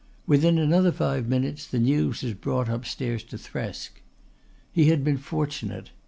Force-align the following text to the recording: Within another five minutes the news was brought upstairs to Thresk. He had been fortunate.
Within 0.25 0.57
another 0.57 0.91
five 0.91 1.27
minutes 1.27 1.67
the 1.67 1.77
news 1.77 2.23
was 2.23 2.33
brought 2.33 2.67
upstairs 2.67 3.21
to 3.25 3.35
Thresk. 3.37 4.01
He 4.71 4.85
had 4.89 5.03
been 5.03 5.19
fortunate. 5.19 5.91